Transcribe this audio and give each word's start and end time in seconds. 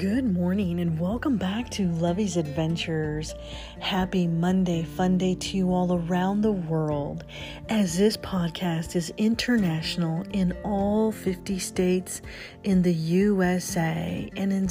Good 0.00 0.32
morning 0.32 0.80
and 0.80 0.98
welcome 0.98 1.36
back 1.36 1.68
to 1.72 1.86
Lovey's 1.86 2.38
Adventures. 2.38 3.34
Happy 3.80 4.26
Monday, 4.26 4.82
fun 4.82 5.18
day 5.18 5.34
to 5.34 5.58
you 5.58 5.74
all 5.74 5.92
around 5.92 6.40
the 6.40 6.52
world 6.52 7.24
as 7.68 7.98
this 7.98 8.16
podcast 8.16 8.96
is 8.96 9.12
international 9.18 10.24
in 10.32 10.56
all 10.64 11.12
50 11.12 11.58
states 11.58 12.22
in 12.64 12.80
the 12.80 12.94
USA 12.94 14.30
and 14.36 14.54
in 14.54 14.70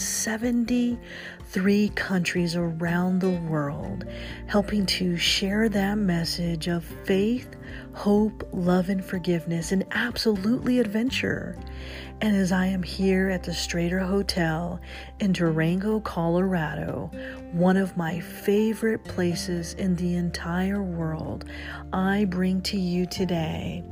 73 1.50 1.90
countries 1.96 2.56
around 2.56 3.22
the 3.22 3.32
world, 3.32 4.06
helping 4.46 4.86
to 4.86 5.18
share 5.18 5.68
that 5.68 5.98
message 5.98 6.68
of 6.68 6.84
faith, 7.06 7.56
hope, 7.94 8.48
love, 8.54 8.90
and 8.90 9.04
forgiveness, 9.04 9.72
and 9.72 9.84
absolutely 9.90 10.78
adventure. 10.78 11.58
And 12.22 12.36
as 12.36 12.52
I 12.52 12.66
am 12.66 12.84
here 12.84 13.30
at 13.30 13.44
the 13.44 13.52
Strater 13.52 14.06
Hotel 14.06 14.80
in 15.20 15.32
Durango, 15.32 16.02
Colorado, 16.02 17.10
one 17.54 17.78
of 17.78 17.98
my 17.98 18.20
favorite 18.20 19.04
places 19.06 19.74
in 19.74 19.96
the 19.96 20.16
entire 20.18 20.84
world, 20.84 21.46
I 21.94 22.26
bring 22.26 22.62
to 22.64 22.78
you 22.78 23.06
today 23.06 23.84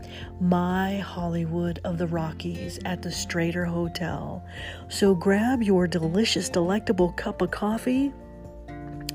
my 0.41 0.97
Hollywood 0.97 1.79
of 1.85 1.97
the 1.97 2.07
Rockies 2.07 2.79
at 2.85 3.01
the 3.01 3.09
Strater 3.09 3.65
Hotel. 3.65 4.45
So 4.89 5.13
grab 5.13 5.61
your 5.61 5.87
delicious, 5.87 6.49
delectable 6.49 7.11
cup 7.13 7.41
of 7.41 7.51
coffee 7.51 8.13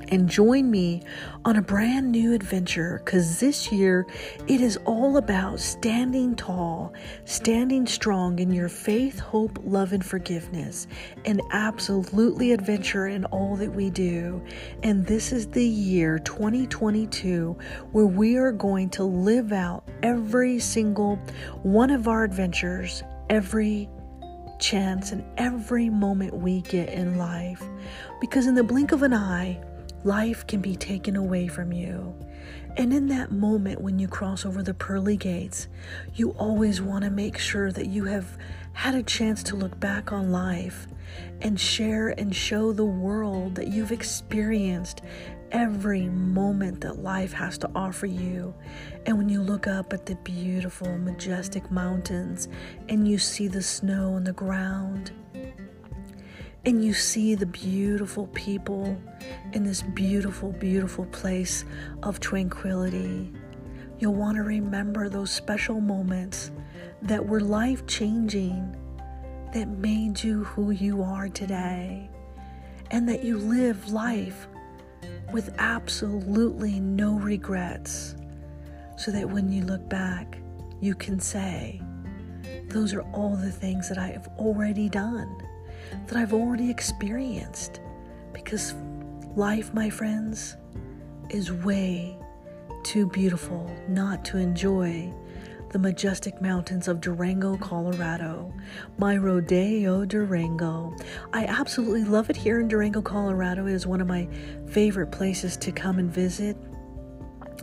and 0.09 0.29
join 0.29 0.69
me 0.69 1.01
on 1.45 1.55
a 1.55 1.61
brand 1.61 2.11
new 2.11 2.33
adventure 2.33 3.01
because 3.03 3.39
this 3.39 3.71
year 3.71 4.05
it 4.47 4.61
is 4.61 4.77
all 4.85 5.17
about 5.17 5.59
standing 5.59 6.35
tall, 6.35 6.93
standing 7.25 7.87
strong 7.87 8.37
in 8.37 8.51
your 8.51 8.69
faith, 8.69 9.19
hope, 9.19 9.57
love, 9.63 9.91
and 9.91 10.05
forgiveness, 10.05 10.85
and 11.25 11.41
absolutely 11.51 12.51
adventure 12.51 13.07
in 13.07 13.25
all 13.25 13.55
that 13.55 13.73
we 13.73 13.89
do. 13.89 14.43
And 14.83 15.03
this 15.05 15.31
is 15.31 15.47
the 15.47 15.65
year 15.65 16.19
2022 16.19 17.57
where 17.91 18.05
we 18.05 18.37
are 18.37 18.51
going 18.51 18.89
to 18.91 19.03
live 19.03 19.51
out 19.51 19.87
every 20.03 20.59
single 20.59 21.15
one 21.63 21.89
of 21.89 22.07
our 22.07 22.23
adventures 22.23 23.03
every 23.29 23.89
chance 24.63 25.11
and 25.11 25.23
every 25.37 25.89
moment 25.89 26.33
we 26.33 26.61
get 26.61 26.89
in 26.89 27.17
life. 27.17 27.61
Because 28.21 28.47
in 28.47 28.55
the 28.55 28.63
blink 28.63 28.93
of 28.93 29.03
an 29.03 29.13
eye, 29.13 29.61
life 30.03 30.47
can 30.47 30.61
be 30.61 30.75
taken 30.75 31.15
away 31.15 31.47
from 31.47 31.73
you. 31.73 32.15
And 32.77 32.91
in 32.91 33.07
that 33.07 33.31
moment 33.31 33.81
when 33.81 33.99
you 33.99 34.07
cross 34.07 34.45
over 34.45 34.63
the 34.63 34.73
pearly 34.73 35.17
gates, 35.17 35.67
you 36.15 36.31
always 36.31 36.81
want 36.81 37.03
to 37.03 37.11
make 37.11 37.37
sure 37.37 37.71
that 37.71 37.87
you 37.87 38.05
have 38.05 38.37
had 38.71 38.95
a 38.95 39.03
chance 39.03 39.43
to 39.43 39.55
look 39.55 39.79
back 39.79 40.11
on 40.11 40.31
life 40.31 40.87
and 41.41 41.59
share 41.59 42.09
and 42.09 42.35
show 42.35 42.71
the 42.71 42.85
world 42.85 43.55
that 43.55 43.67
you've 43.67 43.91
experienced 43.91 45.01
every 45.53 46.09
moment 46.09 46.81
that 46.81 47.03
life 47.03 47.31
has 47.31 47.57
to 47.59 47.69
offer 47.75 48.07
you. 48.07 48.53
And 49.05 49.17
when 49.17 49.29
you 49.29 49.41
look 49.41 49.67
up 49.67 49.93
at 49.93 50.05
the 50.05 50.15
beautiful, 50.15 50.97
majestic 50.97 51.71
mountains 51.71 52.47
and 52.89 53.07
you 53.07 53.19
see 53.19 53.47
the 53.47 53.61
snow 53.61 54.13
on 54.13 54.23
the 54.23 54.33
ground, 54.33 55.11
and 56.65 56.83
you 56.83 56.93
see 56.93 57.35
the 57.35 57.45
beautiful 57.45 58.27
people 58.27 58.99
in 59.51 59.63
this 59.63 59.81
beautiful, 59.81 60.53
beautiful 60.53 61.05
place 61.07 61.65
of 62.03 62.19
tranquility, 62.19 63.31
you'll 63.99 64.15
want 64.15 64.37
to 64.37 64.43
remember 64.43 65.09
those 65.09 65.29
special 65.29 65.81
moments 65.81 66.51
that 67.01 67.25
were 67.25 67.41
life 67.41 67.85
changing, 67.85 68.75
that 69.53 69.67
made 69.67 70.23
you 70.23 70.45
who 70.45 70.71
you 70.71 71.03
are 71.03 71.27
today, 71.27 72.09
and 72.91 73.07
that 73.09 73.23
you 73.23 73.37
live 73.37 73.91
life 73.91 74.47
with 75.33 75.53
absolutely 75.57 76.79
no 76.79 77.15
regrets, 77.19 78.15
so 78.95 79.11
that 79.11 79.27
when 79.27 79.51
you 79.51 79.63
look 79.63 79.89
back, 79.89 80.37
you 80.79 80.93
can 80.95 81.19
say, 81.19 81.81
Those 82.69 82.93
are 82.93 83.01
all 83.13 83.35
the 83.35 83.51
things 83.51 83.89
that 83.89 83.97
I 83.97 84.07
have 84.07 84.29
already 84.37 84.87
done 84.87 85.35
that 86.07 86.17
I've 86.17 86.33
already 86.33 86.69
experienced. 86.69 87.81
Because 88.31 88.73
life, 89.35 89.73
my 89.73 89.89
friends, 89.89 90.55
is 91.29 91.51
way 91.51 92.17
too 92.83 93.07
beautiful 93.07 93.69
not 93.87 94.23
to 94.25 94.37
enjoy 94.37 95.11
the 95.73 95.79
majestic 95.79 96.39
mountains 96.39 96.87
of 96.87 97.01
Durango, 97.01 97.57
Colorado. 97.57 98.53
My 98.99 99.17
Rodeo 99.17 100.05
Durango. 100.05 100.95
I 101.33 101.45
absolutely 101.45 102.03
love 102.03 102.29
it 102.29 102.35
here 102.35 102.59
in 102.59 102.67
Durango, 102.67 103.01
Colorado. 103.01 103.65
It 103.65 103.73
is 103.73 103.87
one 103.87 103.99
of 103.99 104.07
my 104.07 104.29
favorite 104.69 105.11
places 105.11 105.57
to 105.57 105.71
come 105.71 105.97
and 105.97 106.11
visit 106.11 106.55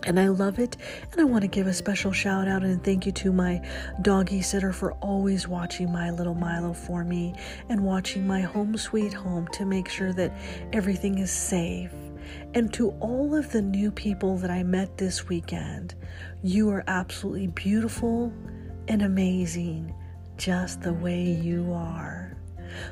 and 0.04 0.18
I 0.18 0.28
love 0.28 0.58
it. 0.58 0.76
And 1.12 1.20
I 1.20 1.24
want 1.24 1.42
to 1.42 1.48
give 1.48 1.66
a 1.66 1.74
special 1.74 2.10
shout 2.10 2.48
out 2.48 2.62
and 2.62 2.82
thank 2.82 3.04
you 3.04 3.12
to 3.12 3.32
my 3.32 3.60
doggy 4.00 4.40
sitter 4.40 4.72
for 4.72 4.92
always 4.94 5.46
watching 5.46 5.92
my 5.92 6.10
little 6.10 6.34
Milo 6.34 6.72
for 6.72 7.04
me 7.04 7.34
and 7.68 7.84
watching 7.84 8.26
my 8.26 8.40
home 8.40 8.76
sweet 8.78 9.12
home 9.12 9.46
to 9.48 9.66
make 9.66 9.88
sure 9.88 10.12
that 10.14 10.32
everything 10.72 11.18
is 11.18 11.30
safe. 11.30 11.92
And 12.54 12.72
to 12.74 12.90
all 13.00 13.34
of 13.34 13.52
the 13.52 13.62
new 13.62 13.90
people 13.90 14.36
that 14.38 14.50
I 14.50 14.62
met 14.62 14.98
this 14.98 15.28
weekend, 15.28 15.94
you 16.42 16.70
are 16.70 16.84
absolutely 16.86 17.48
beautiful 17.48 18.32
and 18.88 19.02
amazing 19.02 19.94
just 20.36 20.80
the 20.80 20.92
way 20.94 21.22
you 21.22 21.72
are. 21.72 22.36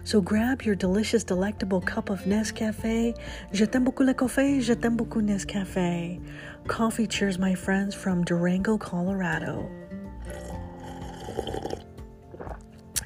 So 0.05 0.21
grab 0.21 0.63
your 0.63 0.75
delicious, 0.75 1.25
delectable 1.25 1.81
cup 1.81 2.11
of 2.11 2.21
Nescafe. 2.27 3.15
Je 3.53 3.65
t'aime 3.65 3.85
beaucoup 3.85 4.05
le 4.05 4.15
café, 4.15 4.61
je 4.61 4.75
t'aime 4.75 4.97
beaucoup 4.97 5.23
Nescafe. 5.23 6.21
Coffee 6.67 7.07
cheers, 7.07 7.39
my 7.39 7.55
friends, 7.55 7.95
from 7.95 8.25
Durango, 8.25 8.77
Colorado. 8.77 9.69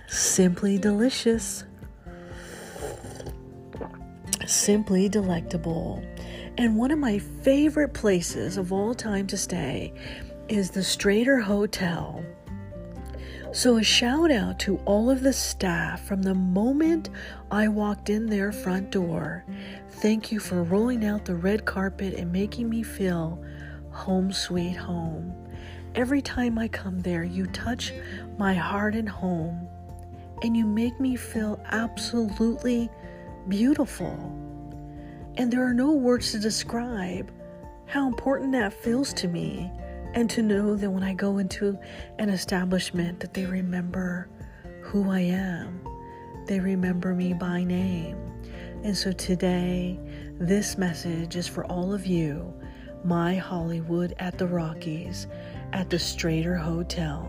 Simply 0.08 0.78
delicious. 0.78 1.64
Simply 4.46 5.08
delectable. 5.08 6.02
And 6.58 6.76
one 6.76 6.90
of 6.90 6.98
my 6.98 7.18
favorite 7.18 7.94
places 7.94 8.56
of 8.56 8.72
all 8.72 8.94
time 8.94 9.26
to 9.28 9.36
stay 9.36 9.92
is 10.48 10.70
the 10.70 10.80
Strater 10.80 11.42
Hotel 11.42 12.24
so, 13.54 13.76
a 13.76 13.82
shout 13.84 14.30
out 14.30 14.58
to 14.60 14.78
all 14.86 15.10
of 15.10 15.20
the 15.20 15.32
staff 15.34 16.06
from 16.06 16.22
the 16.22 16.34
moment 16.34 17.10
I 17.50 17.68
walked 17.68 18.08
in 18.08 18.24
their 18.24 18.50
front 18.50 18.90
door. 18.90 19.44
Thank 20.00 20.32
you 20.32 20.40
for 20.40 20.62
rolling 20.62 21.04
out 21.04 21.26
the 21.26 21.34
red 21.34 21.66
carpet 21.66 22.14
and 22.14 22.32
making 22.32 22.70
me 22.70 22.82
feel 22.82 23.44
home 23.90 24.32
sweet 24.32 24.72
home. 24.72 25.34
Every 25.94 26.22
time 26.22 26.58
I 26.58 26.68
come 26.68 27.00
there, 27.00 27.24
you 27.24 27.44
touch 27.48 27.92
my 28.38 28.54
heart 28.54 28.94
and 28.94 29.06
home, 29.06 29.68
and 30.42 30.56
you 30.56 30.64
make 30.64 30.98
me 30.98 31.14
feel 31.14 31.62
absolutely 31.66 32.88
beautiful. 33.48 34.16
And 35.36 35.52
there 35.52 35.64
are 35.64 35.74
no 35.74 35.92
words 35.92 36.32
to 36.32 36.38
describe 36.38 37.30
how 37.86 38.06
important 38.06 38.52
that 38.52 38.72
feels 38.72 39.12
to 39.14 39.28
me 39.28 39.70
and 40.14 40.28
to 40.30 40.42
know 40.42 40.76
that 40.76 40.90
when 40.90 41.02
I 41.02 41.14
go 41.14 41.38
into 41.38 41.78
an 42.18 42.28
establishment 42.28 43.20
that 43.20 43.34
they 43.34 43.46
remember 43.46 44.28
who 44.82 45.10
I 45.10 45.20
am. 45.20 45.80
They 46.46 46.60
remember 46.60 47.14
me 47.14 47.32
by 47.32 47.64
name. 47.64 48.18
And 48.82 48.96
so 48.96 49.12
today, 49.12 49.98
this 50.38 50.76
message 50.76 51.36
is 51.36 51.46
for 51.46 51.64
all 51.66 51.94
of 51.94 52.04
you, 52.04 52.52
my 53.04 53.36
Hollywood 53.36 54.14
at 54.18 54.38
the 54.38 54.46
Rockies, 54.46 55.28
at 55.72 55.88
the 55.88 55.96
Strater 55.96 56.58
Hotel. 56.58 57.26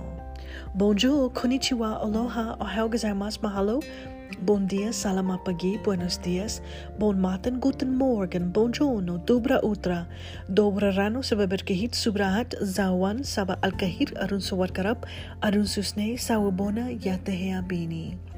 Bonjour, 0.76 1.30
konnichiwa, 1.30 2.02
aloha, 2.02 2.58
ohayou 2.58 2.90
gozaimasu, 2.90 3.40
mahalo. 3.40 3.84
Bon 4.42 4.66
dia, 4.66 4.90
salama 4.90 5.38
pagi, 5.38 5.78
buenos 5.78 6.18
dias, 6.18 6.62
bon 6.98 7.22
matin, 7.22 7.60
guten 7.60 7.94
morgen, 7.94 8.50
bonjourno, 8.50 9.22
dobra 9.22 9.62
utra, 9.62 10.08
dobra 10.50 10.90
rano, 10.90 11.22
saba 11.22 11.46
berkahit, 11.46 11.94
subrahat, 11.94 12.58
zawan, 12.66 13.22
saba 13.24 13.62
alkahir, 13.62 14.10
arun 14.18 14.42
sawarkarap, 14.42 15.06
arun 15.46 15.70
susne, 15.70 16.18
sawabona, 16.18 16.90
yatahea 16.90 17.62
bini. 17.62 18.33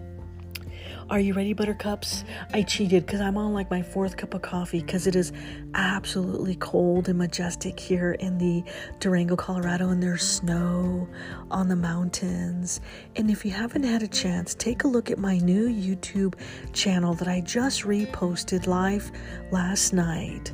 Are 1.07 1.19
you 1.19 1.35
ready, 1.35 1.53
buttercups? 1.53 2.23
I 2.51 2.63
cheated 2.63 3.05
because 3.05 3.21
I'm 3.21 3.37
on 3.37 3.53
like 3.53 3.69
my 3.69 3.83
fourth 3.83 4.17
cup 4.17 4.33
of 4.33 4.41
coffee 4.41 4.81
because 4.81 5.05
it 5.05 5.15
is 5.15 5.33
absolutely 5.75 6.55
cold 6.55 7.09
and 7.09 7.19
majestic 7.19 7.79
here 7.79 8.13
in 8.13 8.39
the 8.39 8.63
Durango, 8.99 9.35
Colorado, 9.35 9.89
and 9.89 10.01
there's 10.01 10.27
snow 10.27 11.07
on 11.51 11.67
the 11.67 11.75
mountains. 11.75 12.81
And 13.15 13.29
if 13.29 13.45
you 13.45 13.51
haven't 13.51 13.83
had 13.83 14.01
a 14.01 14.07
chance, 14.07 14.55
take 14.55 14.83
a 14.83 14.87
look 14.87 15.11
at 15.11 15.19
my 15.19 15.37
new 15.37 15.69
YouTube 15.69 16.33
channel 16.73 17.13
that 17.13 17.27
I 17.27 17.39
just 17.41 17.83
reposted 17.83 18.65
live 18.65 19.11
last 19.51 19.93
night. 19.93 20.53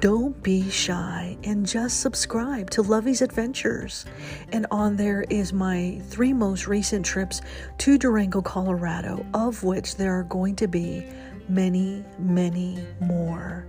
Don't 0.00 0.42
be 0.42 0.70
shy 0.70 1.36
and 1.44 1.66
just 1.66 2.00
subscribe 2.00 2.70
to 2.70 2.80
Lovey's 2.80 3.20
Adventures. 3.20 4.06
And 4.50 4.66
on 4.70 4.96
there 4.96 5.26
is 5.28 5.52
my 5.52 6.00
three 6.06 6.32
most 6.32 6.66
recent 6.66 7.04
trips 7.04 7.42
to 7.78 7.98
Durango, 7.98 8.40
Colorado, 8.40 9.26
of 9.34 9.62
which 9.62 9.96
there 9.96 10.18
are 10.18 10.24
going 10.24 10.56
to 10.56 10.66
be 10.66 11.06
many, 11.50 12.02
many 12.18 12.82
more. 12.98 13.66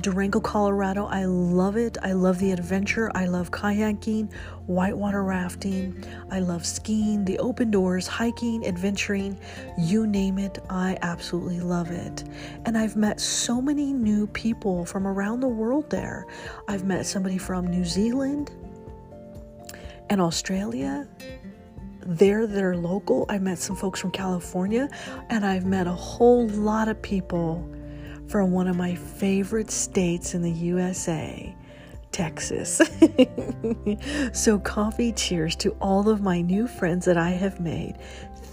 Durango, 0.00 0.40
Colorado. 0.40 1.06
I 1.06 1.24
love 1.24 1.76
it. 1.76 1.96
I 2.02 2.12
love 2.12 2.38
the 2.38 2.50
adventure. 2.50 3.12
I 3.14 3.26
love 3.26 3.52
kayaking, 3.52 4.32
whitewater 4.66 5.22
rafting. 5.22 6.04
I 6.30 6.40
love 6.40 6.66
skiing, 6.66 7.24
the 7.24 7.38
open 7.38 7.70
doors, 7.70 8.06
hiking, 8.06 8.66
adventuring. 8.66 9.38
You 9.78 10.06
name 10.06 10.38
it, 10.38 10.58
I 10.68 10.98
absolutely 11.02 11.60
love 11.60 11.90
it. 11.90 12.24
And 12.64 12.76
I've 12.76 12.96
met 12.96 13.20
so 13.20 13.62
many 13.62 13.92
new 13.92 14.26
people 14.26 14.84
from 14.84 15.06
around 15.06 15.40
the 15.40 15.48
world 15.48 15.88
there. 15.90 16.26
I've 16.66 16.84
met 16.84 17.06
somebody 17.06 17.38
from 17.38 17.66
New 17.68 17.84
Zealand 17.84 18.50
and 20.10 20.20
Australia. 20.20 21.06
They're 22.06 22.46
they're 22.46 22.76
local. 22.76 23.26
I 23.28 23.38
met 23.38 23.58
some 23.58 23.76
folks 23.76 24.00
from 24.00 24.10
California, 24.10 24.88
and 25.30 25.46
I've 25.46 25.64
met 25.64 25.86
a 25.86 25.92
whole 25.92 26.48
lot 26.48 26.88
of 26.88 27.00
people 27.00 27.66
from 28.28 28.50
one 28.50 28.68
of 28.68 28.76
my 28.76 28.94
favorite 28.94 29.70
states 29.70 30.34
in 30.34 30.42
the 30.42 30.50
USA, 30.50 31.54
Texas. 32.12 32.80
so, 34.32 34.58
coffee 34.58 35.12
cheers 35.12 35.56
to 35.56 35.70
all 35.80 36.08
of 36.08 36.20
my 36.20 36.40
new 36.40 36.66
friends 36.66 37.04
that 37.06 37.16
I 37.16 37.30
have 37.30 37.60
made. 37.60 37.96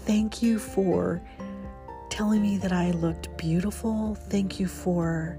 Thank 0.04 0.42
you 0.42 0.58
for 0.58 1.22
telling 2.10 2.42
me 2.42 2.58
that 2.58 2.72
I 2.72 2.90
looked 2.90 3.36
beautiful. 3.38 4.14
Thank 4.14 4.60
you 4.60 4.66
for 4.66 5.38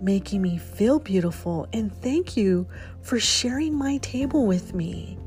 making 0.00 0.42
me 0.42 0.58
feel 0.58 0.98
beautiful. 0.98 1.66
And 1.72 1.92
thank 2.02 2.36
you 2.36 2.66
for 3.02 3.18
sharing 3.18 3.74
my 3.74 3.96
table 3.98 4.46
with 4.46 4.74
me. 4.74 5.18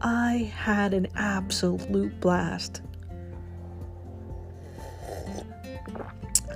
I 0.00 0.52
had 0.54 0.94
an 0.94 1.08
absolute 1.14 2.20
blast. 2.20 2.82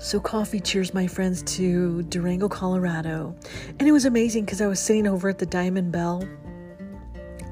So, 0.00 0.18
coffee 0.18 0.60
cheers, 0.60 0.94
my 0.94 1.06
friends, 1.06 1.42
to 1.56 2.02
Durango, 2.04 2.48
Colorado. 2.48 3.34
And 3.78 3.86
it 3.86 3.92
was 3.92 4.06
amazing 4.06 4.46
because 4.46 4.62
I 4.62 4.66
was 4.66 4.80
sitting 4.80 5.06
over 5.06 5.28
at 5.28 5.38
the 5.38 5.46
Diamond 5.46 5.92
Belle. 5.92 6.26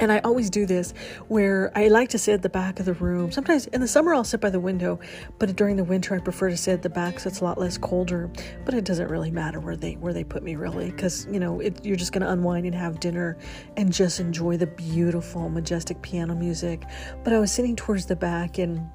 And 0.00 0.12
I 0.12 0.20
always 0.20 0.48
do 0.48 0.64
this 0.64 0.94
where 1.26 1.72
I 1.74 1.88
like 1.88 2.08
to 2.10 2.18
sit 2.18 2.32
at 2.32 2.42
the 2.42 2.48
back 2.48 2.78
of 2.78 2.86
the 2.86 2.94
room. 2.94 3.32
Sometimes 3.32 3.66
in 3.66 3.80
the 3.80 3.88
summer 3.88 4.14
I'll 4.14 4.24
sit 4.24 4.40
by 4.40 4.48
the 4.48 4.60
window, 4.60 5.00
but 5.38 5.54
during 5.56 5.76
the 5.76 5.84
winter 5.84 6.14
I 6.14 6.20
prefer 6.20 6.50
to 6.50 6.56
sit 6.56 6.72
at 6.72 6.82
the 6.82 6.88
back 6.88 7.18
so 7.18 7.28
it's 7.28 7.40
a 7.40 7.44
lot 7.44 7.58
less 7.58 7.76
colder. 7.76 8.30
But 8.64 8.74
it 8.74 8.84
doesn't 8.84 9.08
really 9.08 9.30
matter 9.30 9.58
where 9.60 9.76
they 9.76 9.94
where 9.94 10.12
they 10.12 10.24
put 10.24 10.42
me 10.42 10.54
really 10.54 10.90
because 10.90 11.26
you 11.30 11.40
know 11.40 11.58
it, 11.60 11.84
you're 11.84 11.96
just 11.96 12.12
going 12.12 12.22
to 12.22 12.30
unwind 12.30 12.64
and 12.64 12.74
have 12.74 13.00
dinner 13.00 13.38
and 13.76 13.92
just 13.92 14.20
enjoy 14.20 14.56
the 14.56 14.68
beautiful 14.68 15.48
majestic 15.48 16.00
piano 16.00 16.34
music. 16.34 16.84
But 17.24 17.32
I 17.32 17.40
was 17.40 17.50
sitting 17.50 17.74
towards 17.74 18.06
the 18.06 18.16
back 18.16 18.58
and 18.58 18.88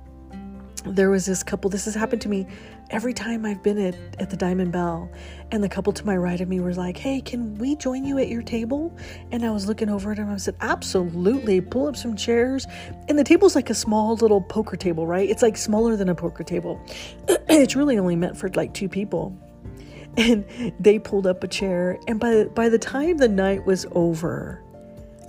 there 0.85 1.09
was 1.09 1.25
this 1.25 1.44
couple 1.44 1.69
this 1.69 1.85
has 1.85 1.95
happened 1.95 2.21
to 2.21 2.30
me 2.30 2.45
every 2.89 3.13
time 3.13 3.45
i've 3.45 3.63
been 3.63 3.77
at, 3.77 3.95
at 4.19 4.30
the 4.30 4.38
diamond 4.38 4.71
belle. 4.71 5.09
And 5.51 5.63
the 5.63 5.69
couple 5.69 5.94
to 5.94 6.06
my 6.06 6.18
right 6.18 6.39
of 6.41 6.47
me 6.47 6.59
was 6.59 6.77
like 6.77 6.97
hey 6.97 7.21
can 7.21 7.56
we 7.56 7.75
join 7.75 8.03
you 8.03 8.18
at 8.18 8.27
your 8.27 8.41
table? 8.41 8.95
And 9.31 9.45
i 9.45 9.51
was 9.51 9.68
looking 9.68 9.89
over 9.89 10.12
at 10.12 10.18
him 10.18 10.30
i 10.30 10.38
said 10.38 10.56
absolutely. 10.62 11.62
Pull 11.62 11.88
up 11.88 11.95
some 11.95 12.15
chairs. 12.15 12.68
And 13.07 13.18
the 13.18 13.24
table's 13.24 13.56
like 13.56 13.69
a 13.69 13.75
small 13.75 14.15
little 14.15 14.41
poker 14.41 14.75
table 14.77 15.07
right? 15.07 15.30
It's 15.30 15.41
like 15.41 15.57
smaller 15.57 15.95
than 15.95 16.09
a 16.09 16.15
poker 16.15 16.44
table. 16.44 16.81
It's 17.50 17.75
really 17.75 18.00
only 18.00 18.15
meant 18.15 18.35
for 18.35 18.50
like 18.50 18.74
two 18.74 18.89
people. 18.89 19.38
And 20.18 20.45
they 20.80 20.97
pulled 20.97 21.27
up 21.27 21.44
a 21.44 21.47
chair. 21.47 22.00
And 22.07 22.19
by 22.19 22.45
by 22.45 22.69
the 22.69 22.80
time 22.80 23.18
the 23.18 23.27
night 23.27 23.65
was 23.65 23.85
over 23.91 24.63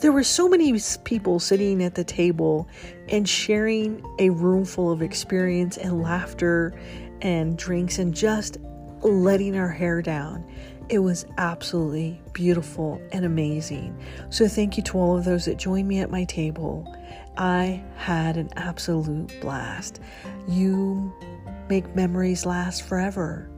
there 0.01 0.13
were 0.13 0.25
so 0.25 0.49
many 0.49 0.79
people 1.05 1.39
sitting 1.41 1.83
at 1.83 1.95
the 1.95 2.05
table 2.05 2.69
and 3.09 3.29
sharing 3.29 4.05
a 4.19 4.31
room 4.31 4.65
full 4.65 4.91
of 4.91 5.03
experience 5.03 5.77
and 5.77 6.03
laughter 6.03 6.75
and 7.23 7.57
drinks 7.57 7.99
and 7.99 8.15
just 8.15 8.59
letting 9.03 9.57
our 9.57 9.69
hair 9.69 10.03
down. 10.03 10.45
It 10.89 10.99
was 10.99 11.25
absolutely 11.39 12.21
beautiful 12.33 13.01
and 13.13 13.25
amazing. 13.25 13.99
So, 14.29 14.47
thank 14.49 14.77
you 14.77 14.83
to 14.85 14.99
all 14.99 15.17
of 15.17 15.25
those 15.25 15.47
that 15.47 15.57
joined 15.57 15.89
me 15.89 16.01
at 16.01 16.11
my 16.11 16.25
table. 16.25 16.95
I 17.39 17.83
had 17.97 18.37
an 18.37 18.51
absolute 18.57 19.41
blast. 19.41 20.01
You 20.47 21.13
make 21.71 21.97
memories 21.97 22.45
last 22.45 22.83
forever, 22.83 23.49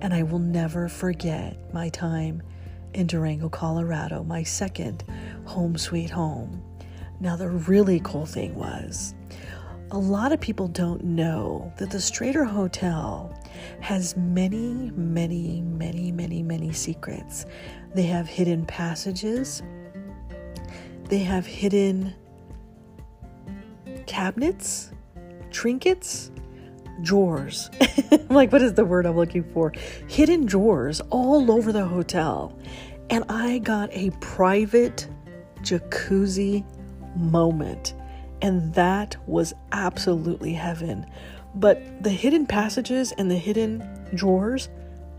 and 0.00 0.14
I 0.14 0.22
will 0.22 0.38
never 0.38 0.88
forget 0.88 1.56
my 1.74 1.90
time 1.90 2.42
in 2.94 3.06
Durango, 3.06 3.48
Colorado, 3.48 4.22
my 4.24 4.42
second 4.42 5.04
home 5.44 5.76
sweet 5.76 6.10
home. 6.10 6.62
Now, 7.20 7.36
the 7.36 7.48
really 7.48 8.00
cool 8.04 8.26
thing 8.26 8.54
was 8.54 9.14
a 9.92 9.98
lot 9.98 10.32
of 10.32 10.40
people 10.40 10.68
don't 10.68 11.04
know 11.04 11.72
that 11.76 11.90
the 11.90 11.98
Strater 11.98 12.46
Hotel 12.46 13.38
has 13.80 14.16
many, 14.16 14.90
many, 14.92 15.60
many, 15.60 16.10
many, 16.10 16.42
many 16.42 16.72
secrets. 16.72 17.44
They 17.94 18.04
have 18.04 18.26
hidden 18.26 18.64
passages, 18.64 19.62
they 21.10 21.18
have 21.18 21.44
hidden 21.44 22.14
cabinets, 24.06 24.92
trinkets, 25.50 26.30
drawers. 27.00 27.70
like, 28.30 28.52
what 28.52 28.62
is 28.62 28.74
the 28.74 28.84
word 28.84 29.06
I'm 29.06 29.16
looking 29.16 29.44
for? 29.44 29.72
Hidden 30.08 30.46
drawers 30.46 31.00
all 31.10 31.50
over 31.50 31.72
the 31.72 31.86
hotel. 31.86 32.56
And 33.10 33.24
I 33.28 33.58
got 33.58 33.90
a 33.92 34.10
private 34.20 35.08
jacuzzi 35.62 36.64
moment. 37.16 37.94
And 38.40 38.74
that 38.74 39.16
was 39.28 39.54
absolutely 39.72 40.52
heaven. 40.52 41.06
But 41.54 42.02
the 42.02 42.10
hidden 42.10 42.46
passages 42.46 43.12
and 43.12 43.30
the 43.30 43.36
hidden 43.36 43.88
drawers 44.14 44.68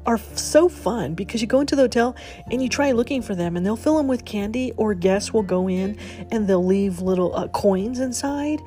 are 0.05 0.17
so 0.17 0.67
fun 0.67 1.13
because 1.13 1.41
you 1.41 1.47
go 1.47 1.61
into 1.61 1.75
the 1.75 1.83
hotel 1.83 2.15
and 2.51 2.61
you 2.61 2.67
try 2.67 2.91
looking 2.91 3.21
for 3.21 3.35
them 3.35 3.55
and 3.55 3.65
they'll 3.65 3.75
fill 3.75 3.97
them 3.97 4.07
with 4.07 4.25
candy 4.25 4.71
or 4.75 4.93
guests 4.93 5.33
will 5.33 5.43
go 5.43 5.69
in 5.69 5.97
and 6.31 6.47
they'll 6.47 6.65
leave 6.65 6.99
little 6.99 7.33
uh, 7.35 7.47
coins 7.49 7.99
inside 7.99 8.61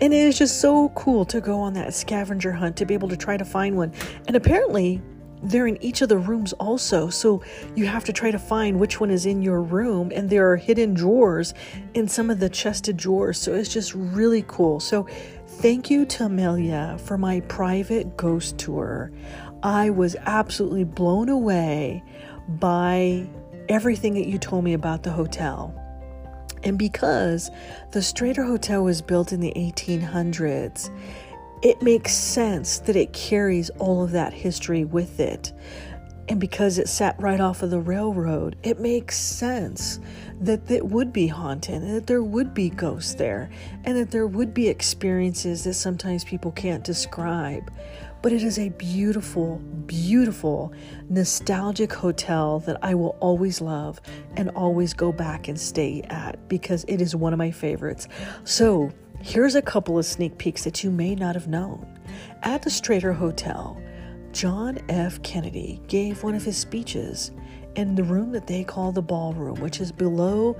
and 0.00 0.12
it 0.12 0.16
is 0.16 0.38
just 0.38 0.60
so 0.60 0.88
cool 0.90 1.24
to 1.24 1.40
go 1.40 1.58
on 1.60 1.74
that 1.74 1.94
scavenger 1.94 2.52
hunt 2.52 2.76
to 2.76 2.86
be 2.86 2.94
able 2.94 3.08
to 3.08 3.16
try 3.16 3.36
to 3.36 3.44
find 3.44 3.76
one 3.76 3.92
and 4.26 4.36
apparently 4.36 5.00
they're 5.42 5.66
in 5.66 5.82
each 5.82 6.02
of 6.02 6.08
the 6.08 6.18
rooms 6.18 6.52
also. 6.54 7.08
So 7.08 7.42
you 7.74 7.86
have 7.86 8.04
to 8.04 8.12
try 8.12 8.30
to 8.30 8.38
find 8.38 8.78
which 8.78 9.00
one 9.00 9.10
is 9.10 9.26
in 9.26 9.42
your 9.42 9.62
room. 9.62 10.12
And 10.14 10.28
there 10.28 10.50
are 10.50 10.56
hidden 10.56 10.94
drawers 10.94 11.54
in 11.94 12.08
some 12.08 12.30
of 12.30 12.40
the 12.40 12.48
chested 12.48 12.96
drawers. 12.96 13.38
So 13.38 13.54
it's 13.54 13.72
just 13.72 13.94
really 13.94 14.44
cool. 14.48 14.80
So 14.80 15.06
thank 15.46 15.90
you 15.90 16.04
to 16.06 16.24
Amelia 16.24 16.98
for 17.04 17.16
my 17.16 17.40
private 17.40 18.16
ghost 18.16 18.58
tour. 18.58 19.10
I 19.62 19.90
was 19.90 20.16
absolutely 20.26 20.84
blown 20.84 21.28
away 21.28 22.02
by 22.48 23.28
everything 23.68 24.14
that 24.14 24.26
you 24.26 24.38
told 24.38 24.64
me 24.64 24.72
about 24.72 25.02
the 25.02 25.12
hotel. 25.12 25.74
And 26.62 26.78
because 26.78 27.50
the 27.92 28.00
Strater 28.00 28.46
Hotel 28.46 28.82
was 28.82 29.02
built 29.02 29.32
in 29.32 29.40
the 29.40 29.52
1800s, 29.56 30.90
it 31.62 31.82
makes 31.82 32.14
sense 32.14 32.78
that 32.80 32.96
it 32.96 33.12
carries 33.12 33.70
all 33.78 34.02
of 34.02 34.12
that 34.12 34.32
history 34.32 34.84
with 34.84 35.20
it. 35.20 35.52
And 36.28 36.38
because 36.38 36.78
it 36.78 36.88
sat 36.88 37.20
right 37.20 37.40
off 37.40 37.62
of 37.62 37.70
the 37.70 37.80
railroad, 37.80 38.56
it 38.62 38.78
makes 38.78 39.18
sense 39.18 39.98
that 40.40 40.70
it 40.70 40.86
would 40.86 41.12
be 41.12 41.26
haunted 41.26 41.82
and 41.82 41.96
that 41.96 42.06
there 42.06 42.22
would 42.22 42.54
be 42.54 42.70
ghosts 42.70 43.14
there 43.14 43.50
and 43.84 43.98
that 43.98 44.10
there 44.10 44.28
would 44.28 44.54
be 44.54 44.68
experiences 44.68 45.64
that 45.64 45.74
sometimes 45.74 46.22
people 46.24 46.52
can't 46.52 46.84
describe. 46.84 47.70
But 48.22 48.32
it 48.32 48.42
is 48.42 48.58
a 48.58 48.68
beautiful, 48.70 49.58
beautiful, 49.86 50.72
nostalgic 51.08 51.92
hotel 51.92 52.60
that 52.60 52.76
I 52.82 52.94
will 52.94 53.16
always 53.20 53.60
love 53.60 54.00
and 54.36 54.50
always 54.50 54.92
go 54.92 55.10
back 55.12 55.48
and 55.48 55.58
stay 55.58 56.02
at 56.10 56.48
because 56.48 56.84
it 56.88 57.00
is 57.00 57.16
one 57.16 57.32
of 57.32 57.38
my 57.38 57.50
favorites. 57.50 58.08
So, 58.44 58.90
Here's 59.22 59.54
a 59.54 59.60
couple 59.60 59.98
of 59.98 60.06
sneak 60.06 60.38
peeks 60.38 60.64
that 60.64 60.82
you 60.82 60.90
may 60.90 61.14
not 61.14 61.34
have 61.34 61.46
known. 61.46 61.86
At 62.42 62.62
the 62.62 62.70
Strater 62.70 63.14
Hotel, 63.14 63.80
John 64.32 64.78
F. 64.88 65.22
Kennedy 65.22 65.82
gave 65.88 66.22
one 66.22 66.34
of 66.34 66.42
his 66.42 66.56
speeches 66.56 67.30
in 67.74 67.94
the 67.94 68.02
room 68.02 68.32
that 68.32 68.46
they 68.46 68.64
call 68.64 68.92
the 68.92 69.02
ballroom, 69.02 69.60
which 69.60 69.78
is 69.78 69.92
below 69.92 70.56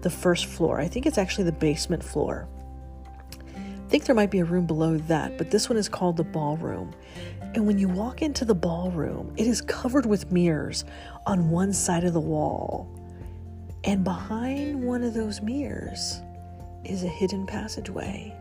the 0.00 0.10
first 0.10 0.46
floor. 0.46 0.80
I 0.80 0.88
think 0.88 1.06
it's 1.06 1.18
actually 1.18 1.44
the 1.44 1.52
basement 1.52 2.02
floor. 2.02 2.48
Think 3.90 4.04
there 4.04 4.14
might 4.14 4.30
be 4.30 4.38
a 4.38 4.44
room 4.44 4.66
below 4.66 4.98
that, 4.98 5.36
but 5.36 5.50
this 5.50 5.68
one 5.68 5.76
is 5.76 5.88
called 5.88 6.16
the 6.16 6.22
ballroom. 6.22 6.94
And 7.56 7.66
when 7.66 7.76
you 7.76 7.88
walk 7.88 8.22
into 8.22 8.44
the 8.44 8.54
ballroom, 8.54 9.34
it 9.36 9.48
is 9.48 9.60
covered 9.60 10.06
with 10.06 10.30
mirrors 10.30 10.84
on 11.26 11.50
one 11.50 11.72
side 11.72 12.04
of 12.04 12.12
the 12.12 12.20
wall. 12.20 12.88
And 13.82 14.04
behind 14.04 14.80
one 14.84 15.02
of 15.02 15.12
those 15.12 15.42
mirrors 15.42 16.20
is 16.84 17.02
a 17.02 17.08
hidden 17.08 17.48
passageway. 17.48 18.32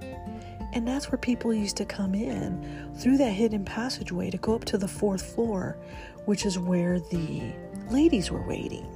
And 0.73 0.87
that's 0.87 1.11
where 1.11 1.17
people 1.17 1.51
used 1.51 1.77
to 1.77 1.85
come 1.85 2.13
in 2.13 2.93
through 2.99 3.17
that 3.17 3.31
hidden 3.31 3.65
passageway 3.65 4.29
to 4.29 4.37
go 4.37 4.53
up 4.53 4.65
to 4.65 4.77
the 4.77 4.87
fourth 4.87 5.33
floor, 5.33 5.79
which 6.25 6.45
is 6.45 6.59
where 6.59 6.99
the 6.99 7.41
ladies 7.89 8.29
were 8.29 8.47
waiting. 8.47 8.87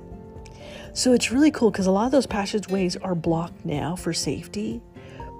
So 0.93 1.13
it's 1.13 1.31
really 1.31 1.49
cool 1.49 1.71
because 1.71 1.87
a 1.87 1.91
lot 1.91 2.05
of 2.05 2.11
those 2.11 2.27
passageways 2.27 2.95
are 2.97 3.15
blocked 3.15 3.65
now 3.65 3.95
for 3.95 4.13
safety, 4.13 4.83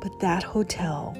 but 0.03 0.19
that 0.19 0.43
hotel 0.43 1.17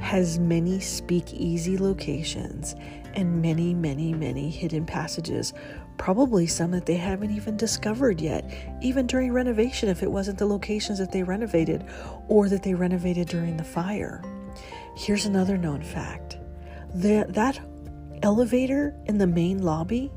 has 0.00 0.40
many 0.40 0.80
speakeasy 0.80 1.78
locations 1.78 2.74
and 3.14 3.40
many, 3.40 3.72
many, 3.72 4.12
many 4.12 4.50
hidden 4.50 4.84
passages. 4.84 5.54
Probably 5.96 6.48
some 6.48 6.72
that 6.72 6.86
they 6.86 6.96
haven't 6.96 7.30
even 7.30 7.56
discovered 7.56 8.20
yet, 8.20 8.52
even 8.82 9.06
during 9.06 9.32
renovation, 9.32 9.88
if 9.88 10.02
it 10.02 10.10
wasn't 10.10 10.38
the 10.38 10.44
locations 10.44 10.98
that 10.98 11.12
they 11.12 11.22
renovated 11.22 11.86
or 12.26 12.48
that 12.48 12.64
they 12.64 12.74
renovated 12.74 13.28
during 13.28 13.56
the 13.56 13.64
fire. 13.64 14.22
Here's 14.96 15.26
another 15.26 15.56
known 15.56 15.82
fact 15.82 16.36
the, 16.96 17.26
that 17.28 17.60
elevator 18.24 18.92
in 19.06 19.18
the 19.18 19.26
main 19.26 19.62
lobby 19.62 20.10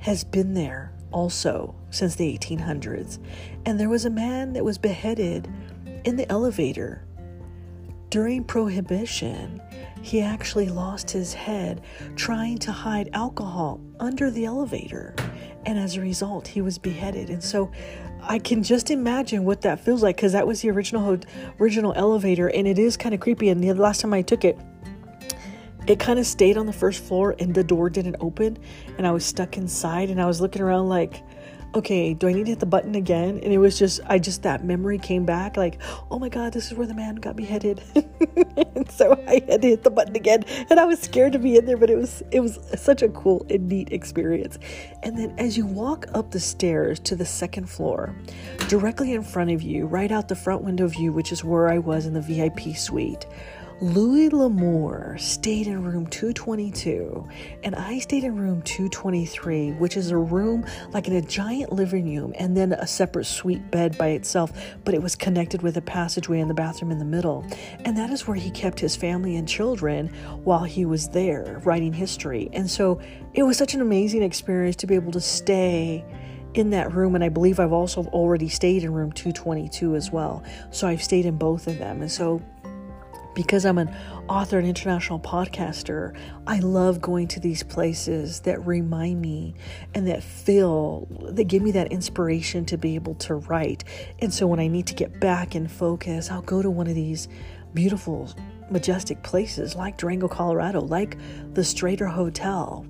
has 0.00 0.22
been 0.22 0.52
there 0.52 0.92
also 1.12 1.74
since 1.88 2.14
the 2.14 2.36
1800s. 2.38 3.18
And 3.64 3.80
there 3.80 3.88
was 3.88 4.04
a 4.04 4.10
man 4.10 4.52
that 4.52 4.64
was 4.64 4.76
beheaded 4.76 5.48
in 6.04 6.16
the 6.16 6.30
elevator 6.30 7.06
during 8.14 8.44
Prohibition, 8.44 9.60
he 10.00 10.20
actually 10.20 10.68
lost 10.68 11.10
his 11.10 11.34
head 11.34 11.80
trying 12.14 12.56
to 12.56 12.70
hide 12.70 13.10
alcohol 13.12 13.80
under 13.98 14.30
the 14.30 14.44
elevator. 14.44 15.16
And 15.66 15.76
as 15.76 15.96
a 15.96 16.00
result, 16.00 16.46
he 16.46 16.60
was 16.60 16.78
beheaded. 16.78 17.28
And 17.28 17.42
so 17.42 17.72
I 18.22 18.38
can 18.38 18.62
just 18.62 18.92
imagine 18.92 19.44
what 19.44 19.62
that 19.62 19.80
feels 19.80 20.00
like 20.00 20.14
because 20.14 20.30
that 20.30 20.46
was 20.46 20.60
the 20.60 20.70
original 20.70 21.18
original 21.58 21.92
elevator 21.96 22.46
and 22.50 22.68
it 22.68 22.78
is 22.78 22.96
kind 22.96 23.16
of 23.16 23.20
creepy. 23.20 23.48
And 23.48 23.60
the 23.60 23.74
last 23.74 24.02
time 24.02 24.14
I 24.14 24.22
took 24.22 24.44
it, 24.44 24.56
it 25.88 25.98
kind 25.98 26.20
of 26.20 26.26
stayed 26.26 26.56
on 26.56 26.66
the 26.66 26.72
first 26.72 27.02
floor 27.02 27.34
and 27.40 27.52
the 27.52 27.64
door 27.64 27.90
didn't 27.90 28.18
open 28.20 28.58
and 28.96 29.08
I 29.08 29.10
was 29.10 29.24
stuck 29.24 29.56
inside 29.56 30.08
and 30.10 30.22
I 30.22 30.26
was 30.26 30.40
looking 30.40 30.62
around 30.62 30.88
like 30.88 31.20
okay, 31.74 32.14
do 32.14 32.28
I 32.28 32.32
need 32.32 32.44
to 32.44 32.50
hit 32.50 32.60
the 32.60 32.66
button 32.66 32.94
again? 32.94 33.40
And 33.42 33.52
it 33.52 33.58
was 33.58 33.78
just, 33.78 34.00
I 34.06 34.18
just, 34.18 34.42
that 34.42 34.64
memory 34.64 34.98
came 34.98 35.24
back 35.24 35.56
like, 35.56 35.80
oh 36.10 36.18
my 36.18 36.28
God, 36.28 36.52
this 36.52 36.70
is 36.70 36.78
where 36.78 36.86
the 36.86 36.94
man 36.94 37.16
got 37.16 37.36
beheaded. 37.36 37.82
and 38.76 38.90
so 38.90 39.20
I 39.26 39.42
had 39.48 39.62
to 39.62 39.68
hit 39.68 39.82
the 39.82 39.90
button 39.90 40.14
again. 40.14 40.44
And 40.70 40.78
I 40.78 40.84
was 40.84 41.00
scared 41.00 41.32
to 41.32 41.38
be 41.38 41.56
in 41.56 41.66
there, 41.66 41.76
but 41.76 41.90
it 41.90 41.96
was, 41.96 42.22
it 42.30 42.40
was 42.40 42.58
such 42.76 43.02
a 43.02 43.08
cool 43.08 43.44
and 43.50 43.68
neat 43.68 43.92
experience. 43.92 44.58
And 45.02 45.18
then 45.18 45.34
as 45.38 45.56
you 45.56 45.66
walk 45.66 46.06
up 46.14 46.30
the 46.30 46.40
stairs 46.40 47.00
to 47.00 47.16
the 47.16 47.26
second 47.26 47.68
floor, 47.68 48.14
directly 48.68 49.12
in 49.12 49.22
front 49.22 49.50
of 49.50 49.62
you, 49.62 49.86
right 49.86 50.12
out 50.12 50.28
the 50.28 50.36
front 50.36 50.62
window 50.62 50.86
view, 50.86 51.12
which 51.12 51.32
is 51.32 51.42
where 51.42 51.68
I 51.68 51.78
was 51.78 52.06
in 52.06 52.14
the 52.14 52.20
VIP 52.20 52.76
suite, 52.76 53.26
Louis 53.80 54.28
L'Amour 54.28 55.16
stayed 55.18 55.66
in 55.66 55.82
room 55.82 56.06
222, 56.06 57.28
and 57.64 57.74
I 57.74 57.98
stayed 57.98 58.22
in 58.22 58.36
room 58.36 58.62
223, 58.62 59.72
which 59.72 59.96
is 59.96 60.12
a 60.12 60.16
room 60.16 60.64
like 60.92 61.08
in 61.08 61.16
a 61.16 61.20
giant 61.20 61.72
living 61.72 62.16
room 62.16 62.32
and 62.38 62.56
then 62.56 62.72
a 62.72 62.86
separate 62.86 63.24
suite 63.24 63.72
bed 63.72 63.98
by 63.98 64.10
itself, 64.10 64.52
but 64.84 64.94
it 64.94 65.02
was 65.02 65.16
connected 65.16 65.62
with 65.62 65.76
a 65.76 65.82
passageway 65.82 66.38
and 66.38 66.48
the 66.48 66.54
bathroom 66.54 66.92
in 66.92 67.00
the 67.00 67.04
middle. 67.04 67.44
And 67.84 67.98
that 67.98 68.10
is 68.10 68.28
where 68.28 68.36
he 68.36 68.48
kept 68.52 68.78
his 68.78 68.94
family 68.94 69.34
and 69.34 69.48
children 69.48 70.06
while 70.44 70.62
he 70.62 70.84
was 70.84 71.08
there 71.08 71.60
writing 71.64 71.92
history. 71.92 72.48
And 72.52 72.70
so 72.70 73.00
it 73.32 73.42
was 73.42 73.58
such 73.58 73.74
an 73.74 73.80
amazing 73.80 74.22
experience 74.22 74.76
to 74.76 74.86
be 74.86 74.94
able 74.94 75.12
to 75.12 75.20
stay 75.20 76.04
in 76.54 76.70
that 76.70 76.92
room 76.92 77.16
and 77.16 77.24
I 77.24 77.28
believe 77.28 77.58
I've 77.58 77.72
also 77.72 78.04
already 78.06 78.48
stayed 78.48 78.84
in 78.84 78.92
room 78.92 79.10
222 79.10 79.96
as 79.96 80.12
well. 80.12 80.44
So 80.70 80.86
I've 80.86 81.02
stayed 81.02 81.26
in 81.26 81.36
both 81.36 81.66
of 81.66 81.78
them. 81.78 82.00
And 82.00 82.10
so 82.10 82.40
because 83.34 83.64
I'm 83.64 83.78
an 83.78 83.94
author 84.28 84.58
and 84.58 84.66
international 84.66 85.20
podcaster, 85.20 86.16
I 86.46 86.60
love 86.60 87.00
going 87.00 87.28
to 87.28 87.40
these 87.40 87.62
places 87.62 88.40
that 88.40 88.64
remind 88.66 89.20
me 89.20 89.54
and 89.94 90.06
that 90.08 90.22
feel, 90.22 91.06
that 91.30 91.44
give 91.44 91.62
me 91.62 91.72
that 91.72 91.92
inspiration 91.92 92.64
to 92.66 92.76
be 92.76 92.94
able 92.94 93.14
to 93.16 93.36
write. 93.36 93.84
And 94.20 94.32
so 94.32 94.46
when 94.46 94.60
I 94.60 94.68
need 94.68 94.86
to 94.88 94.94
get 94.94 95.20
back 95.20 95.54
and 95.54 95.70
focus, 95.70 96.30
I'll 96.30 96.42
go 96.42 96.62
to 96.62 96.70
one 96.70 96.86
of 96.86 96.94
these 96.94 97.28
beautiful, 97.74 98.32
majestic 98.70 99.22
places 99.22 99.74
like 99.74 99.98
Durango, 99.98 100.28
Colorado, 100.28 100.80
like 100.80 101.18
the 101.54 101.62
Strater 101.62 102.10
Hotel. 102.10 102.86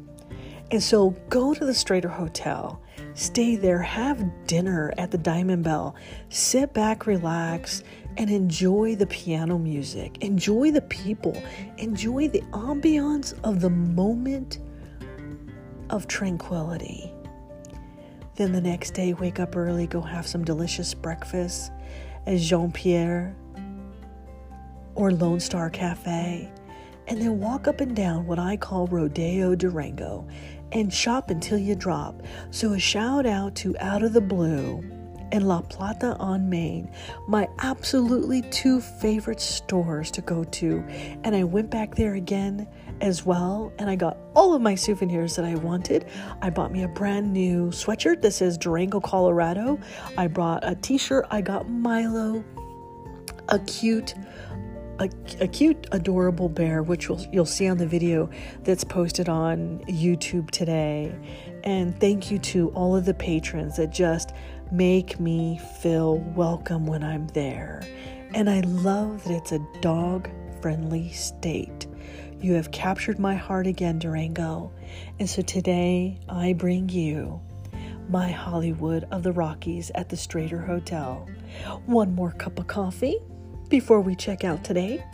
And 0.71 0.83
so 0.83 1.11
go 1.29 1.55
to 1.55 1.65
the 1.65 1.73
Strater 1.73 2.11
Hotel, 2.11 2.81
stay 3.15 3.57
there, 3.57 3.81
have 3.81 4.47
dinner 4.47 4.93
at 4.99 5.11
the 5.11 5.19
Diamond 5.19 5.63
Belle, 5.63 5.95
sit 6.31 6.73
back, 6.73 7.07
relax, 7.07 7.83
and 8.17 8.31
enjoy 8.31 8.95
the 8.97 9.07
piano 9.07 9.59
music, 9.59 10.23
enjoy 10.23 10.71
the 10.71 10.83
people, 10.83 11.41
enjoy 11.79 12.29
the 12.29 12.41
ambiance 12.53 13.35
of 13.45 13.61
the 13.61 13.71
moment 13.71 14.59
of 15.91 16.07
tranquility. 16.07 17.13
Then 18.37 18.53
the 18.53 18.61
next 18.61 18.93
day, 18.93 19.13
wake 19.13 19.39
up 19.39 19.57
early, 19.57 19.87
go 19.87 20.01
have 20.01 20.27
some 20.27 20.45
delicious 20.45 20.93
breakfast 20.93 21.71
at 22.27 22.39
Jean 22.39 22.73
Pierre 22.73 23.35
or 24.95 25.13
Lone 25.13 25.41
Star 25.41 25.71
Cafe, 25.71 26.51
and 27.07 27.21
then 27.21 27.39
walk 27.39 27.69
up 27.69 27.81
and 27.81 27.95
down 27.95 28.27
what 28.27 28.39
I 28.39 28.57
call 28.57 28.87
Rodeo 28.87 29.55
Durango 29.55 30.27
and 30.73 30.93
shop 30.93 31.31
until 31.31 31.59
you 31.59 31.75
drop. 31.75 32.23
So, 32.51 32.73
a 32.73 32.79
shout 32.79 33.27
out 33.27 33.55
to 33.57 33.77
Out 33.79 34.03
of 34.03 34.13
the 34.13 34.21
Blue 34.21 34.83
and 35.35 35.49
La 35.49 35.61
Plata 35.63 36.17
on 36.21 36.49
Main, 36.49 36.89
my 37.27 37.49
absolutely 37.59 38.41
two 38.41 38.81
favorite 38.81 39.41
stores 39.41 40.13
to 40.13 40.21
go 40.21 40.45
to. 40.45 40.85
And 41.25 41.35
I 41.35 41.43
went 41.43 41.71
back 41.71 41.97
there 41.97 42.15
again 42.15 42.69
as 43.01 43.27
well, 43.27 43.73
and 43.81 43.91
I 43.91 43.97
got 43.97 44.17
all 44.37 44.55
of 44.55 44.63
my 44.63 44.77
souvenirs 44.77 45.35
that 45.35 45.45
I 45.45 45.57
wanted. 45.57 46.07
I 46.41 46.51
bought 46.51 46.71
me 46.71 46.85
a 46.85 46.89
brand 46.89 47.33
new 47.33 47.67
sweatshirt 47.71 48.23
that 48.23 48.31
says 48.31 48.57
Durango, 48.57 49.01
Colorado. 49.01 49.81
I 50.17 50.29
brought 50.29 50.63
a 50.63 50.77
t 50.77 50.97
shirt. 50.99 51.27
I 51.33 51.41
got 51.41 51.69
Milo, 51.69 52.45
a 53.49 53.59
cute 53.59 54.15
a, 55.01 55.11
a, 55.41 55.49
cute, 55.49 55.89
adorable 55.91 56.49
bear, 56.49 56.83
which 56.83 57.09
you'll, 57.09 57.21
you'll 57.33 57.45
see 57.45 57.69
on 57.69 57.79
the 57.79 57.87
video 57.87 58.31
that's 58.63 58.85
posted 58.85 59.29
on 59.29 59.81
YouTube 59.89 60.51
today. 60.51 61.13
And 61.65 61.99
thank 61.99 62.31
you 62.31 62.39
to 62.39 62.69
all 62.71 62.95
of 62.95 63.05
the 63.05 63.15
patrons 63.15 63.77
that 63.77 63.91
just 63.91 64.33
make 64.75 65.21
me 65.21 65.61
feel 65.81 66.19
welcome 66.35 66.85
when 66.85 67.05
I'm 67.05 67.29
there. 67.29 67.81
And 68.35 68.51
I 68.51 68.61
love 68.61 69.23
that 69.23 69.33
it's 69.33 69.53
a 69.53 69.65
dog 69.81 70.29
friendly 70.61 71.13
state. 71.13 71.87
You 72.41 72.55
have 72.55 72.73
captured 72.73 73.21
my 73.21 73.37
heart 73.37 73.69
again, 73.69 74.01
Durango. 74.01 74.73
And 75.21 75.31
so 75.31 75.43
today 75.43 76.19
I 76.29 76.55
bring 76.55 76.89
you 76.89 77.41
my 78.09 78.33
Hollywood 78.33 79.07
of 79.13 79.23
the 79.23 79.31
Rockies 79.31 79.93
at 79.95 80.09
the 80.09 80.17
Strater 80.17 80.67
Hotel. 80.67 81.29
One 81.87 82.13
more 82.13 82.33
cup 82.33 82.59
of 82.59 82.67
coffee 82.67 83.19
before 83.69 84.01
we 84.01 84.17
check 84.17 84.43
out 84.43 84.65
today. 84.65 85.05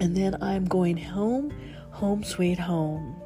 And 0.00 0.16
then 0.16 0.42
I'm 0.42 0.64
going 0.64 0.96
home, 0.96 1.52
home 1.92 2.24
sweet 2.24 2.58
home. 2.58 3.19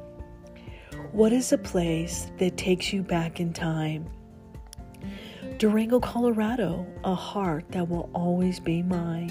What 1.15 1.31
is 1.31 1.53
a 1.53 1.57
place 1.57 2.29
that 2.39 2.57
takes 2.57 2.91
you 2.91 3.01
back 3.01 3.39
in 3.39 3.53
time? 3.53 4.05
Durango, 5.57 6.01
Colorado, 6.01 6.85
a 7.05 7.15
heart 7.15 7.63
that 7.69 7.87
will 7.87 8.09
always 8.13 8.59
be 8.59 8.83
mine. 8.83 9.29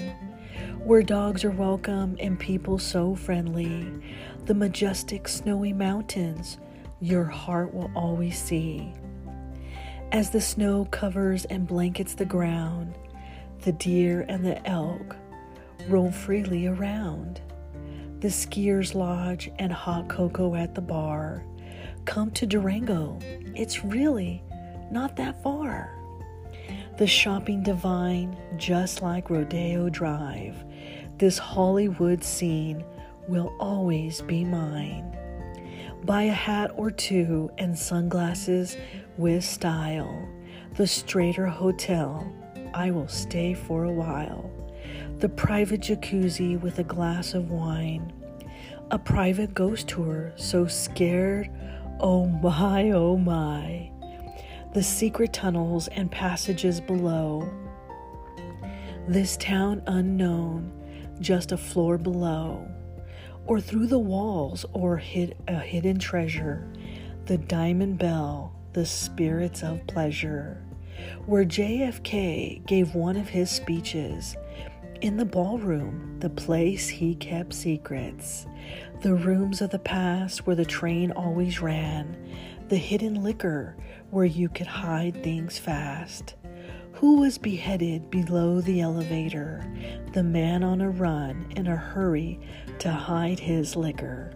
Where 0.82 1.02
dogs 1.02 1.44
are 1.44 1.50
welcome 1.50 2.16
and 2.18 2.40
people 2.40 2.78
so 2.78 3.14
friendly. 3.14 3.86
The 4.46 4.54
majestic 4.54 5.28
snowy 5.28 5.74
mountains 5.74 6.56
your 7.02 7.26
heart 7.26 7.74
will 7.74 7.90
always 7.94 8.38
see. 8.38 8.94
As 10.10 10.30
the 10.30 10.40
snow 10.40 10.86
covers 10.90 11.44
and 11.44 11.66
blankets 11.66 12.14
the 12.14 12.24
ground, 12.24 12.94
the 13.60 13.72
deer 13.72 14.24
and 14.30 14.42
the 14.42 14.66
elk 14.66 15.16
roam 15.86 16.12
freely 16.12 16.66
around. 16.66 17.42
The 18.20 18.28
skiers 18.28 18.94
lodge 18.94 19.50
and 19.58 19.70
hot 19.70 20.08
cocoa 20.08 20.54
at 20.54 20.74
the 20.74 20.80
bar 20.80 21.44
come 22.04 22.30
to 22.32 22.46
Durango. 22.46 23.18
It's 23.54 23.84
really 23.84 24.42
not 24.90 25.16
that 25.16 25.42
far. 25.42 25.90
The 26.98 27.06
shopping 27.06 27.62
divine, 27.62 28.36
just 28.56 29.02
like 29.02 29.30
Rodeo 29.30 29.88
Drive, 29.88 30.56
this 31.18 31.38
Hollywood 31.38 32.22
scene 32.22 32.84
will 33.26 33.54
always 33.58 34.20
be 34.22 34.44
mine. 34.44 35.16
Buy 36.04 36.24
a 36.24 36.32
hat 36.32 36.70
or 36.76 36.90
two 36.90 37.50
and 37.58 37.76
sunglasses 37.76 38.76
with 39.16 39.42
style. 39.42 40.28
The 40.74 40.84
Strater 40.84 41.48
Hotel, 41.48 42.30
I 42.74 42.90
will 42.90 43.08
stay 43.08 43.54
for 43.54 43.84
a 43.84 43.92
while. 43.92 44.50
The 45.18 45.28
private 45.28 45.80
jacuzzi 45.80 46.60
with 46.60 46.78
a 46.78 46.84
glass 46.84 47.34
of 47.34 47.50
wine. 47.50 48.12
A 48.90 48.98
private 48.98 49.54
ghost 49.54 49.88
tour, 49.88 50.32
so 50.36 50.66
scared 50.66 51.50
Oh 52.00 52.26
my, 52.26 52.90
oh 52.90 53.16
my. 53.16 53.90
The 54.72 54.82
secret 54.82 55.32
tunnels 55.32 55.88
and 55.88 56.10
passages 56.10 56.80
below. 56.80 57.48
This 59.06 59.36
town 59.36 59.82
unknown, 59.86 60.72
just 61.20 61.52
a 61.52 61.56
floor 61.56 61.96
below. 61.96 62.66
Or 63.46 63.60
through 63.60 63.86
the 63.86 63.98
walls, 63.98 64.66
or 64.72 64.96
hid 64.96 65.36
a 65.46 65.58
hidden 65.58 65.98
treasure. 65.98 66.66
The 67.26 67.38
diamond 67.38 67.98
belle, 67.98 68.56
the 68.72 68.86
spirits 68.86 69.62
of 69.62 69.86
pleasure. 69.86 70.64
Where 71.26 71.44
JFK 71.44 72.66
gave 72.66 72.94
one 72.94 73.16
of 73.16 73.28
his 73.28 73.50
speeches 73.50 74.36
In 75.00 75.16
the 75.16 75.24
ballroom, 75.24 76.16
the 76.20 76.30
place 76.30 76.88
he 76.88 77.14
kept 77.14 77.52
secrets, 77.52 78.46
the 79.02 79.14
rooms 79.14 79.60
of 79.60 79.70
the 79.70 79.78
past 79.78 80.46
where 80.46 80.56
the 80.56 80.64
train 80.64 81.10
always 81.12 81.60
ran, 81.60 82.16
the 82.68 82.76
hidden 82.76 83.22
liquor 83.22 83.76
where 84.10 84.24
you 84.24 84.48
could 84.48 84.66
hide 84.66 85.22
things 85.22 85.58
fast. 85.58 86.36
Who 86.92 87.20
was 87.20 87.36
beheaded 87.36 88.08
below 88.10 88.60
the 88.60 88.80
elevator? 88.80 89.70
The 90.12 90.22
man 90.22 90.62
on 90.62 90.80
a 90.80 90.88
run 90.88 91.52
in 91.56 91.66
a 91.66 91.76
hurry 91.76 92.40
to 92.78 92.90
hide 92.90 93.40
his 93.40 93.76
liquor. 93.76 94.32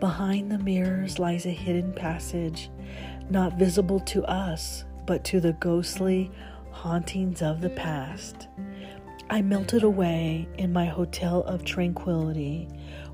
Behind 0.00 0.50
the 0.50 0.58
mirrors 0.58 1.18
lies 1.18 1.44
a 1.44 1.50
hidden 1.50 1.92
passage, 1.92 2.70
not 3.28 3.58
visible 3.58 4.00
to 4.00 4.24
us, 4.24 4.84
but 5.06 5.24
to 5.24 5.40
the 5.40 5.54
ghostly 5.54 6.30
hauntings 6.70 7.42
of 7.42 7.60
the 7.60 7.70
past. 7.70 8.48
I 9.28 9.42
melted 9.42 9.82
away 9.82 10.48
in 10.56 10.72
my 10.72 10.84
hotel 10.84 11.42
of 11.42 11.64
tranquility 11.64 12.68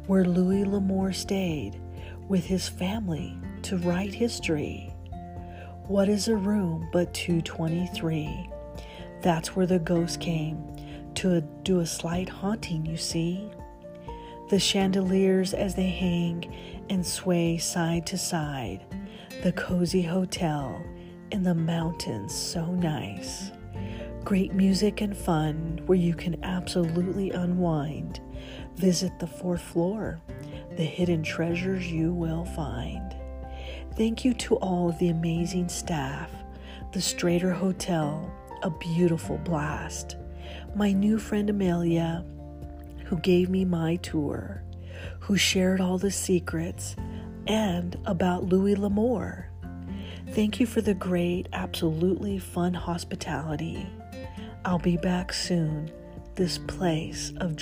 where 0.07 0.25
Louis 0.25 0.65
L'Amour 0.65 1.13
stayed 1.13 1.81
with 2.29 2.45
his 2.45 2.69
family 2.69 3.39
to 3.63 3.79
write 3.79 4.13
history. 4.13 4.93
What 5.87 6.11
is 6.11 6.29
a 6.29 6.37
room 6.37 6.87
but 6.93 7.15
223? 7.15 8.51
That's 9.23 9.57
where 9.57 9.67
the 9.67 9.79
ghost 9.79 10.21
came 10.21 10.63
to 11.15 11.41
do 11.63 11.81
a 11.81 11.87
slight 11.87 12.29
haunting, 12.29 12.85
you 12.85 12.99
see. 12.99 13.51
The 14.51 14.59
chandeliers 14.59 15.55
as 15.55 15.75
they 15.75 15.89
hang 15.89 16.55
and 16.91 17.07
sway 17.07 17.57
side 17.57 18.07
to 18.09 18.19
side, 18.19 18.85
the 19.43 19.53
cozy 19.53 20.03
hotel 20.03 20.79
in 21.31 21.43
the 21.43 21.55
mountains, 21.55 22.35
so 22.35 22.67
nice. 22.67 23.51
Great 24.25 24.53
music 24.55 25.01
and 25.01 25.17
fun 25.17 25.81
where 25.87 25.99
you 25.99 26.15
can 26.15 26.43
absolutely 26.45 27.31
unwind. 27.33 28.21
Visit 28.77 29.19
the 29.19 29.27
fourth 29.27 29.61
floor, 29.61 30.21
the 30.77 30.85
hidden 30.85 31.25
treasures 31.25 31.91
you 31.91 32.13
will 32.15 32.45
find. 32.45 33.17
Thank 33.97 34.25
you 34.25 34.33
to 34.35 34.57
all 34.57 34.89
of 34.89 34.99
the 34.99 35.09
amazing 35.09 35.69
staff, 35.69 36.31
the 36.93 37.01
Strater 37.01 37.53
Hotel, 37.53 38.33
a 38.63 38.71
beautiful 38.71 39.39
blast. 39.39 40.17
My 40.77 40.93
new 40.93 41.19
friend 41.19 41.51
Amelia, 41.51 42.25
who 43.07 43.19
gave 43.19 43.51
me 43.51 43.65
my 43.65 43.97
tour, 43.97 44.63
who 45.19 45.37
shared 45.37 45.81
all 45.81 45.99
the 45.99 46.13
secrets, 46.13 46.95
and 47.49 47.99
about 48.07 48.45
Louis 48.45 48.77
L'Amour. 48.77 49.51
Thank 50.29 50.61
you 50.61 50.67
for 50.67 50.81
the 50.81 50.95
great, 50.95 51.49
absolutely 51.53 52.39
fun 52.39 52.73
hospitality. 52.73 53.87
I'll 54.65 54.79
be 54.79 54.97
back 54.97 55.33
soon, 55.33 55.91
this 56.37 56.59
place 56.59 57.33
of 57.39 57.57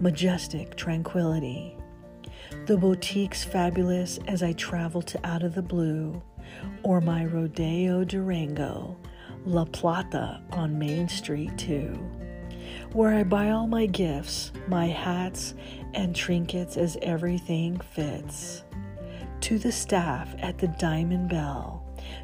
majestic 0.00 0.76
tranquility. 0.76 1.74
The 2.66 2.76
boutique's 2.76 3.42
fabulous 3.42 4.18
as 4.28 4.42
I 4.42 4.52
travel 4.52 5.00
to 5.00 5.26
Out 5.26 5.42
of 5.42 5.54
the 5.54 5.62
Blue, 5.62 6.22
or 6.82 7.00
my 7.00 7.24
Rodeo 7.24 8.04
Durango, 8.04 8.98
La 9.46 9.64
Plata 9.64 10.42
on 10.50 10.78
Main 10.78 11.08
Street, 11.08 11.56
too, 11.56 11.94
where 12.92 13.14
I 13.14 13.24
buy 13.24 13.50
all 13.50 13.66
my 13.66 13.86
gifts, 13.86 14.52
my 14.66 14.86
hats, 14.88 15.54
and 15.94 16.14
trinkets 16.14 16.76
as 16.76 16.98
everything 17.00 17.80
fits. 17.80 18.62
To 19.40 19.58
the 19.58 19.72
staff 19.72 20.34
at 20.40 20.58
the 20.58 20.68
Diamond 20.68 21.30
Belle, 21.30 21.77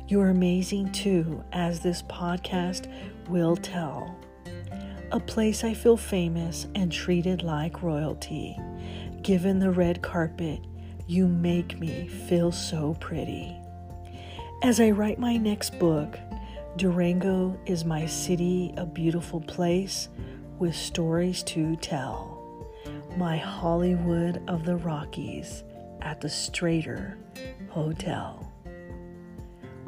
you're 0.08 0.28
amazing 0.28 0.92
too, 0.92 1.42
as 1.52 1.80
this 1.80 2.02
podcast 2.02 2.90
will 3.28 3.56
tell. 3.56 4.18
A 5.12 5.20
place 5.20 5.64
I 5.64 5.74
feel 5.74 5.96
famous 5.96 6.66
and 6.74 6.90
treated 6.90 7.42
like 7.42 7.82
royalty. 7.82 8.58
Given 9.22 9.58
the 9.58 9.70
red 9.70 10.02
carpet, 10.02 10.60
you 11.06 11.28
make 11.28 11.78
me 11.78 12.08
feel 12.08 12.50
so 12.50 12.96
pretty. 13.00 13.56
As 14.62 14.80
I 14.80 14.90
write 14.90 15.18
my 15.18 15.36
next 15.36 15.78
book, 15.78 16.18
Durango 16.76 17.58
is 17.66 17.84
my 17.84 18.06
city, 18.06 18.74
a 18.76 18.86
beautiful 18.86 19.40
place 19.40 20.08
with 20.58 20.74
stories 20.74 21.42
to 21.44 21.76
tell. 21.76 22.66
My 23.16 23.36
Hollywood 23.36 24.42
of 24.48 24.64
the 24.64 24.76
Rockies 24.76 25.62
at 26.02 26.20
the 26.20 26.28
Strater 26.28 27.16
Hotel. 27.68 28.53